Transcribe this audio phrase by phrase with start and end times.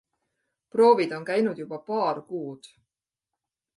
[0.75, 2.71] Proovid on käinud juba paar kuud.